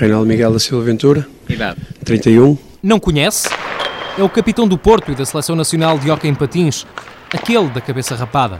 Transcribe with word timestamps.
Reinaldo 0.00 0.26
Miguel 0.26 0.50
da 0.50 0.58
Silva 0.58 0.82
Ventura, 0.82 1.28
Idade. 1.46 1.78
31. 2.06 2.56
Não 2.82 2.98
conhece? 2.98 3.50
É 4.16 4.22
o 4.22 4.30
capitão 4.30 4.66
do 4.66 4.78
Porto 4.78 5.12
e 5.12 5.14
da 5.14 5.26
Seleção 5.26 5.54
Nacional 5.54 5.98
de 5.98 6.10
Hockey 6.10 6.26
em 6.26 6.34
Patins, 6.34 6.86
aquele 7.30 7.68
da 7.68 7.82
cabeça 7.82 8.14
rapada. 8.14 8.56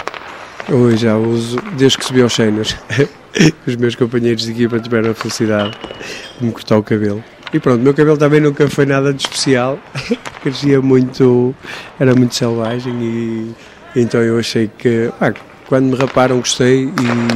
Eu 0.69 0.95
já 0.95 1.17
uso 1.17 1.59
desde 1.79 1.97
que 1.97 2.05
subi 2.05 2.21
aos 2.21 2.35
séniores. 2.35 2.77
Os 3.67 3.75
meus 3.77 3.95
companheiros 3.95 4.45
de 4.45 4.53
equipa 4.53 4.79
tiveram 4.79 5.13
a 5.13 5.15
felicidade 5.15 5.79
de 6.39 6.45
me 6.45 6.53
cortar 6.53 6.77
o 6.77 6.83
cabelo. 6.83 7.25
E 7.53 7.59
pronto, 7.59 7.81
o 7.81 7.83
meu 7.83 7.95
cabelo 7.95 8.17
também 8.17 8.41
nunca 8.41 8.69
foi 8.69 8.87
nada 8.87 9.13
de 9.13 9.23
especial. 9.23 9.79
Crescia 10.43 10.81
muito, 10.81 11.55
era 11.99 12.15
muito 12.15 12.35
selvagem 12.35 12.95
e 13.03 13.55
então 13.95 14.21
eu 14.21 14.39
achei 14.39 14.71
que, 14.79 15.11
pá, 15.19 15.35
quando 15.67 15.87
me 15.87 15.97
raparam 15.97 16.39
gostei 16.39 16.85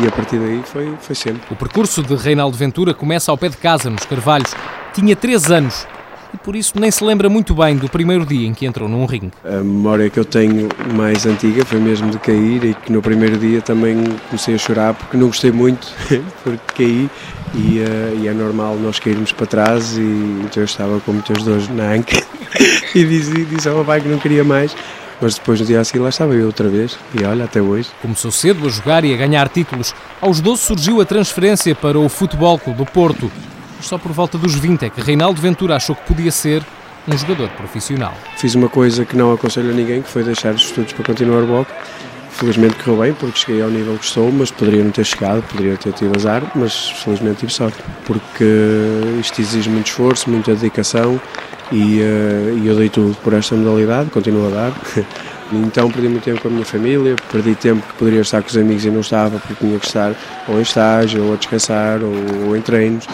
e 0.02 0.06
a 0.06 0.10
partir 0.10 0.38
daí 0.38 0.62
foi, 0.64 0.92
foi 1.00 1.14
sempre. 1.14 1.42
O 1.50 1.56
percurso 1.56 2.02
de 2.02 2.14
Reinaldo 2.14 2.56
Ventura 2.56 2.94
começa 2.94 3.30
ao 3.30 3.38
pé 3.38 3.48
de 3.48 3.56
casa, 3.56 3.90
nos 3.90 4.04
Carvalhos. 4.04 4.54
Tinha 4.92 5.16
3 5.16 5.50
anos 5.50 5.86
e 6.34 6.36
por 6.38 6.56
isso 6.56 6.72
nem 6.78 6.90
se 6.90 7.04
lembra 7.04 7.28
muito 7.28 7.54
bem 7.54 7.76
do 7.76 7.88
primeiro 7.88 8.26
dia 8.26 8.46
em 8.46 8.52
que 8.52 8.66
entrou 8.66 8.88
num 8.88 9.06
ringue. 9.06 9.30
A 9.44 9.58
memória 9.58 10.10
que 10.10 10.18
eu 10.18 10.24
tenho 10.24 10.68
mais 10.94 11.26
antiga 11.26 11.64
foi 11.64 11.78
mesmo 11.78 12.10
de 12.10 12.18
cair 12.18 12.64
e 12.64 12.74
que 12.74 12.90
no 12.90 13.00
primeiro 13.00 13.38
dia 13.38 13.62
também 13.62 13.96
comecei 14.28 14.54
a 14.54 14.58
chorar 14.58 14.94
porque 14.94 15.16
não 15.16 15.28
gostei 15.28 15.52
muito, 15.52 15.86
porque 16.42 16.60
caí 16.76 17.10
e, 17.54 17.80
uh, 17.80 18.22
e 18.22 18.28
é 18.28 18.32
normal 18.32 18.76
nós 18.76 18.98
cairmos 18.98 19.32
para 19.32 19.46
trás 19.46 19.96
e 19.96 20.00
então 20.00 20.62
eu 20.62 20.64
estava 20.64 21.00
com 21.00 21.12
muitas 21.12 21.42
dores 21.42 21.68
na 21.68 21.92
anca 21.92 22.16
e 22.94 23.04
disse, 23.04 23.44
disse 23.44 23.68
ao 23.68 23.76
papai 23.76 24.00
que 24.00 24.08
não 24.08 24.18
queria 24.18 24.44
mais. 24.44 24.74
Mas 25.20 25.36
depois 25.36 25.60
no 25.60 25.66
dia 25.66 25.80
a 25.80 25.84
seguir 25.84 26.00
lá 26.00 26.08
estava 26.08 26.34
eu 26.34 26.46
outra 26.46 26.68
vez 26.68 26.98
e 27.18 27.24
olha, 27.24 27.44
até 27.44 27.62
hoje. 27.62 27.88
Começou 28.02 28.30
cedo 28.30 28.66
a 28.66 28.68
jogar 28.68 29.04
e 29.04 29.14
a 29.14 29.16
ganhar 29.16 29.48
títulos. 29.48 29.94
Aos 30.20 30.40
12 30.40 30.62
surgiu 30.62 31.00
a 31.00 31.04
transferência 31.04 31.74
para 31.74 31.98
o 31.98 32.08
Futebol 32.08 32.58
Clube 32.58 32.78
do 32.78 32.84
Porto. 32.84 33.30
Mas 33.76 33.86
só 33.86 33.96
por 33.96 34.12
volta 34.12 34.36
dos 34.36 34.54
20 34.54 34.84
é 34.84 34.90
que 34.90 35.00
Reinaldo 35.00 35.40
Ventura 35.40 35.76
achou 35.76 35.94
que 35.94 36.02
podia 36.02 36.32
ser 36.32 36.62
um 37.06 37.16
jogador 37.16 37.48
profissional. 37.50 38.14
Fiz 38.36 38.54
uma 38.54 38.68
coisa 38.68 39.04
que 39.04 39.16
não 39.16 39.32
aconselho 39.32 39.70
a 39.70 39.72
ninguém, 39.74 40.02
que 40.02 40.08
foi 40.08 40.24
deixar 40.24 40.54
os 40.54 40.62
estudos 40.62 40.92
para 40.92 41.04
continuar 41.04 41.42
o 41.42 41.46
bloco. 41.46 41.70
Felizmente 42.34 42.74
correu 42.82 43.00
bem, 43.00 43.12
porque 43.14 43.38
cheguei 43.38 43.62
ao 43.62 43.70
nível 43.70 43.96
que 43.96 44.04
estou, 44.04 44.30
mas 44.32 44.50
poderia 44.50 44.82
não 44.82 44.90
ter 44.90 45.04
chegado, 45.04 45.40
poderia 45.44 45.76
ter 45.76 45.92
tido 45.92 46.16
azar, 46.16 46.42
mas 46.56 46.90
felizmente 46.90 47.38
tive 47.38 47.52
sorte, 47.52 47.78
porque 48.04 48.44
isto 49.20 49.40
exige 49.40 49.70
muito 49.70 49.86
esforço, 49.86 50.28
muita 50.28 50.52
dedicação 50.52 51.20
e, 51.70 52.00
uh, 52.00 52.58
e 52.58 52.66
eu 52.66 52.74
dei 52.74 52.88
tudo 52.88 53.16
por 53.22 53.34
esta 53.34 53.54
modalidade, 53.54 54.10
continuo 54.10 54.48
a 54.48 54.50
dar. 54.50 54.72
Então 55.52 55.90
perdi 55.90 56.08
muito 56.08 56.24
tempo 56.24 56.40
com 56.40 56.48
a 56.48 56.50
minha 56.50 56.64
família, 56.64 57.14
perdi 57.30 57.54
tempo 57.54 57.86
que 57.86 57.92
poderia 57.94 58.22
estar 58.22 58.42
com 58.42 58.48
os 58.48 58.56
amigos 58.56 58.84
e 58.86 58.90
não 58.90 59.00
estava 59.00 59.38
porque 59.38 59.54
tinha 59.54 59.78
que 59.78 59.86
estar 59.86 60.14
ou 60.48 60.58
em 60.58 60.62
estágio, 60.62 61.22
ou 61.22 61.34
a 61.34 61.36
descansar, 61.36 62.00
ou, 62.02 62.48
ou 62.48 62.56
em 62.56 62.62
treinos 62.62 63.06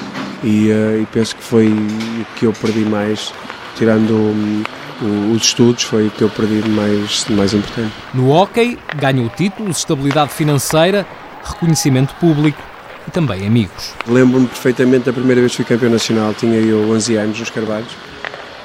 e, 0.42 0.70
uh, 0.70 1.02
e, 1.02 1.06
penso 1.12 1.36
que 1.36 1.42
foi 1.42 1.66
o 1.66 2.24
que 2.36 2.46
eu 2.46 2.52
perdi 2.52 2.84
mais, 2.84 3.34
tirando 3.76 4.14
um, 4.14 4.62
os 5.00 5.42
estudos, 5.42 5.82
foi 5.82 6.06
o 6.06 6.10
que 6.10 6.22
eu 6.22 6.28
perdi 6.28 6.62
de 6.62 6.68
mais, 6.68 7.24
de 7.24 7.32
mais 7.32 7.54
importante. 7.54 7.92
No 8.12 8.30
hockey, 8.30 8.78
ganhou 8.96 9.28
títulos, 9.30 9.78
estabilidade 9.78 10.32
financeira, 10.32 11.06
reconhecimento 11.44 12.14
público 12.16 12.62
e 13.06 13.10
também 13.10 13.46
amigos. 13.46 13.92
Lembro-me 14.06 14.46
perfeitamente 14.46 15.06
da 15.06 15.12
primeira 15.12 15.40
vez 15.40 15.52
que 15.52 15.56
fui 15.56 15.64
campeão 15.64 15.90
nacional, 15.90 16.34
tinha 16.34 16.58
eu 16.58 16.90
11 16.90 17.16
anos 17.16 17.40
nos 17.40 17.50
Carvalhos 17.50 17.94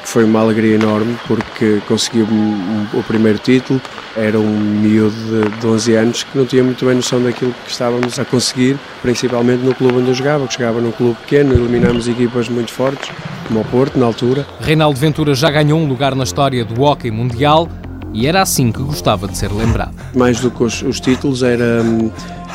foi 0.06 0.24
uma 0.24 0.40
alegria 0.40 0.76
enorme 0.76 1.18
porque 1.28 1.82
consegui 1.88 2.22
o 2.22 3.04
primeiro 3.04 3.40
título. 3.40 3.82
Era 4.16 4.40
um 4.40 4.48
miúdo 4.48 5.16
de, 5.16 5.60
de 5.60 5.68
11 5.68 5.96
anos 5.96 6.24
que 6.24 6.38
não 6.38 6.46
tinha 6.46 6.64
muito 6.64 6.86
bem 6.86 6.96
noção 6.96 7.22
daquilo 7.22 7.54
que 7.66 7.72
estávamos 7.72 8.18
a 8.18 8.24
conseguir, 8.24 8.78
principalmente 9.02 9.62
no 9.62 9.76
clube 9.76 9.98
onde 9.98 10.10
eu 10.10 10.14
jogava, 10.14 10.48
que 10.48 10.54
jogava 10.54 10.80
num 10.80 10.92
clube 10.92 11.18
pequeno, 11.22 11.54
eliminámos 11.54 12.08
equipas 12.08 12.48
muito 12.48 12.72
fortes, 12.72 13.10
como 13.48 13.62
o 13.62 13.66
Porto, 13.66 13.98
na 13.98 14.06
altura. 14.06 14.46
Reinaldo 14.60 15.00
Ventura 15.00 15.34
já 15.34 15.50
ganhou 15.50 15.80
um 15.80 15.88
lugar 15.88 16.16
na 16.16 16.24
história 16.24 16.64
do 16.66 16.82
hockey 16.82 17.12
mundial 17.12 17.70
e 18.14 18.28
era 18.28 18.42
assim 18.42 18.72
que 18.72 18.82
gostava 18.82 19.28
de 19.28 19.38
ser 19.38 19.52
lembrado. 19.52 19.94
Mais 20.16 20.40
do 20.40 20.50
que 20.50 20.64
os, 20.64 20.82
os 20.82 21.00
títulos, 21.00 21.44
era, 21.44 21.82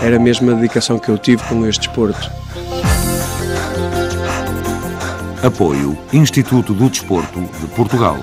era 0.00 0.18
mesmo 0.18 0.50
a 0.50 0.54
dedicação 0.54 0.98
que 0.98 1.08
eu 1.08 1.18
tive 1.18 1.42
com 1.44 1.66
este 1.66 1.86
desporto. 1.86 2.30
Apoio 5.42 5.96
Instituto 6.12 6.74
do 6.74 6.90
Desporto 6.90 7.40
de 7.40 7.66
Portugal. 7.74 8.18